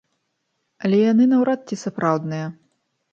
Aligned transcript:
Але 0.87 1.01
яны 1.01 1.27
наўрад 1.33 1.61
ці 1.67 1.75
сапраўдныя. 1.83 2.49